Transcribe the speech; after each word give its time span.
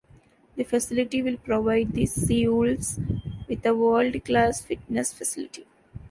The 0.55 0.63
facility 0.63 1.21
will 1.21 1.37
provide 1.37 1.91
the 1.91 2.05
Seawolves 2.07 2.99
with 3.47 3.63
a 3.63 3.75
world-class 3.75 4.63
fitness 4.63 5.13
facility. 5.13 5.67